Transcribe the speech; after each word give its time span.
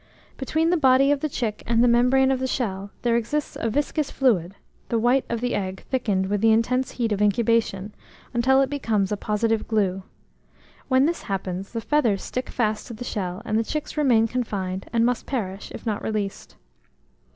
Between 0.35 0.71
the 0.71 0.77
body 0.81 1.11
of 1.11 1.19
the 1.19 1.29
chick 1.29 1.61
and 1.67 1.83
the 1.83 1.87
membrane 1.87 2.31
of 2.31 2.39
the 2.39 2.47
shell 2.47 2.89
there 3.03 3.15
exists 3.15 3.55
a 3.59 3.69
viscous 3.69 4.09
fluid, 4.09 4.55
the 4.89 4.97
white 4.97 5.25
of 5.29 5.41
the 5.41 5.53
egg 5.53 5.83
thickened 5.91 6.25
with 6.25 6.41
the 6.41 6.51
intense 6.51 6.93
heat 6.93 7.11
of 7.11 7.21
incubation, 7.21 7.93
until 8.33 8.61
it 8.61 8.69
becomes 8.71 9.11
a 9.11 9.15
positive 9.17 9.67
glue. 9.67 10.01
When 10.87 11.05
this 11.05 11.21
happens, 11.29 11.71
the 11.71 11.81
feathers 11.81 12.23
stick 12.23 12.49
fast 12.49 12.87
to 12.87 12.95
the 12.95 13.03
shell, 13.05 13.43
and 13.45 13.59
the 13.59 13.63
chicks 13.63 13.95
remain 13.95 14.25
confined, 14.27 14.87
and 14.91 15.05
must 15.05 15.27
perish, 15.27 15.69
if 15.71 15.85
not 15.85 16.01
released." 16.01 16.55